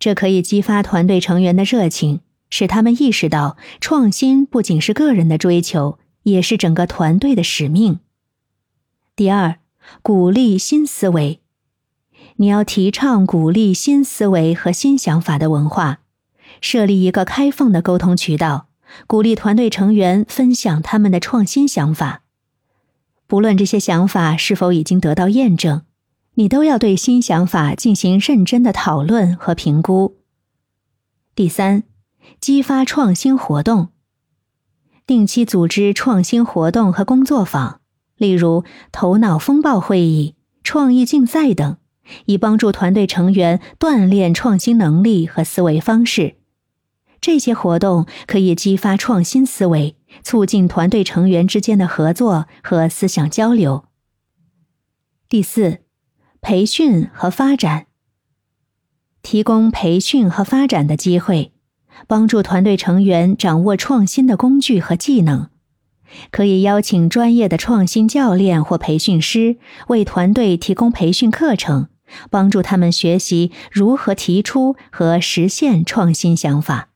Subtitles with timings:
[0.00, 8.00] 这可以激发团队成员的热情，使他们意识到创新不仅是个人的追求，也是整个团队的使命。
[9.14, 9.58] 第二，
[10.00, 11.40] 鼓励新思维。
[12.36, 16.00] 你要提倡鼓励新思维和新想法的文化，
[16.62, 18.68] 设立一个开放的沟通渠道，
[19.06, 22.22] 鼓励团队成员分享他们的创新想法。
[23.26, 25.82] 不论这些想法是否已经得到验证，
[26.40, 30.16] 你都要对新想法进行认真的讨论和评估。
[31.34, 31.82] 第三，
[32.40, 33.88] 激发创新活动，
[35.06, 37.82] 定期组织创新活动和工作坊，
[38.16, 40.34] 例如头脑风暴会议、
[40.64, 41.76] 创意竞赛等。
[42.24, 46.36] 以帮助团队成员锻炼创新能力和思维方式。
[47.20, 53.84] 这些活动可以激发创新思维，促进团队成员之间的合作和思想交流。
[55.28, 55.80] 第四，
[56.42, 57.86] 培训和发展，
[59.22, 61.52] 提供培训和发展的机会，
[62.06, 65.48] 帮助团队成员掌握创新的工具和技能。
[66.30, 71.88] 可以邀请专业的创新教练或培训师为团队提供培训课程。
[72.28, 76.89] 帮助他们学习如何提出和实现创新想法。